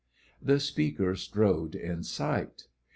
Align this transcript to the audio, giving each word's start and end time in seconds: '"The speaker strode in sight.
'"The 0.49 0.59
speaker 0.59 1.15
strode 1.15 1.75
in 1.75 2.01
sight. 2.01 2.65